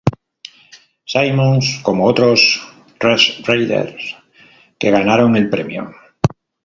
[1.05, 2.59] Symons como otros
[2.99, 4.15] Red Raiders
[4.79, 5.93] que ganaron el premio.